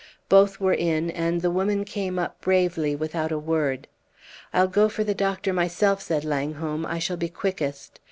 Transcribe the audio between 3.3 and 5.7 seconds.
a word. "I'll go for the doctor